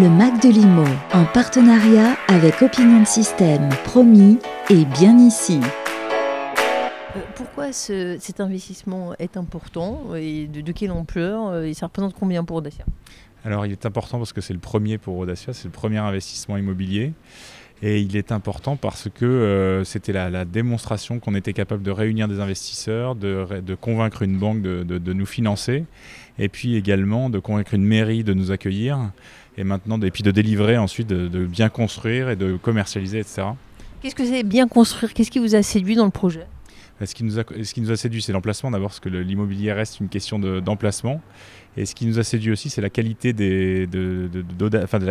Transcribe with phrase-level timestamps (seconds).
[0.00, 5.60] Le Mac de Limo, en partenariat avec Opinion System, promis et bien ici.
[7.16, 11.86] Euh, Pourquoi ce- cet investissement est important et de, de quelle ampleur euh, et ça
[11.86, 12.84] représente combien pour Audacia?
[13.44, 16.56] Alors il est important parce que c'est le premier pour Audacia, c'est le premier investissement
[16.56, 17.12] immobilier.
[17.82, 22.28] Et il est important parce que euh, c'était la, démonstration qu'on était capable de réunir
[22.28, 25.84] des investisseurs, de, convaincre une banque de, nous financer,
[26.38, 29.10] et puis également de convaincre une mairie de nous accueillir,
[29.58, 33.48] et maintenant, et puis de délivrer ensuite, de bien construire et de commercialiser, etc.
[34.04, 35.14] Qu'est-ce que c'est bien construire?
[35.14, 36.46] Qu'est-ce qui vous a séduit dans le projet?
[37.02, 39.72] Ce qui nous a, ce qui nous a séduit, c'est l'emplacement d'abord, parce que l'immobilier
[39.72, 41.20] reste une question de- d'emplacement.
[41.76, 43.88] et ce qui nous a séduit aussi, c'est la qualité de,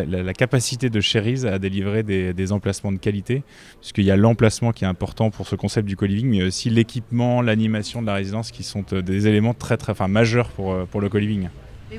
[0.07, 3.43] la, capacité de Cherise à délivrer des, emplacements de qualité,
[3.81, 7.41] puisqu'il y a l'emplacement qui est important pour ce concept du co-living, mais aussi l'équipement,
[7.41, 10.85] l'animation de la résidence qui sont euh, des éléments très, très, enfin, majeurs pour, euh,
[11.01, 11.49] le co-living.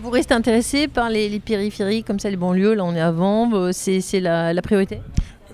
[0.00, 3.12] Vous restez intéressé par les, les périphéries comme ça, les banlieues Là, on est à
[3.12, 5.00] Vanves, euh, c'est la, priorité?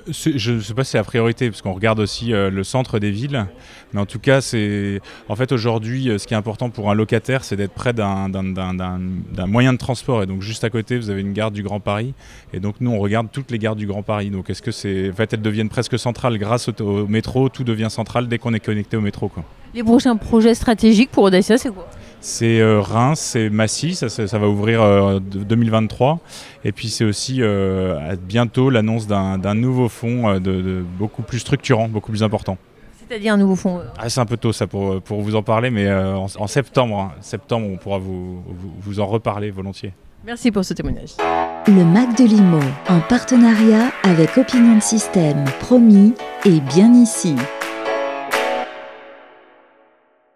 [0.08, 2.98] Je ne sais pas si c'est la priorité, parce qu'on regarde aussi euh, le centre
[2.98, 3.46] des villes.
[3.92, 6.94] Mais en tout cas, c'est en fait aujourd'hui, euh, ce qui est important pour un
[6.94, 8.28] locataire, c'est d'être près d'un-
[9.46, 10.22] moyen de transport.
[10.22, 12.14] Et donc juste à côté, vous avez une gare du Grand Paris.
[12.52, 14.30] Et donc nous, on regarde toutes les gares du Grand Paris.
[14.30, 17.48] Donc est-ce que c'est, en fait, elles deviennent presque centrales grâce au, métro?
[17.48, 19.30] Tout devient central dès qu'on est connecté au métro.
[19.74, 21.88] Les prochains projets stratégiques pour Audacia, c'est quoi?
[22.22, 26.18] C'est euh, Reims, c'est Massy, ça, ça- ça va ouvrir euh, de- 2023.
[26.64, 30.84] Et puis c'est aussi euh, à bientôt l'annonce d'un d'un nouveau fonds euh, de, de
[30.98, 32.58] beaucoup plus structurant, beaucoup plus important.
[33.08, 35.42] C'est-à-dire un nouveau fonds euh, Ah, c'est un peu tôt ça pour, pour vous en
[35.42, 37.12] parler, mais euh, en, en septembre, hein.
[37.22, 39.92] septembre, on pourra vous, vous, vous en reparler volontiers.
[40.26, 41.14] Merci pour ce témoignage.
[41.66, 42.60] Le Mac de Limo,
[42.90, 46.12] en partenariat avec Opinion System, promis
[46.44, 47.34] et bien ici.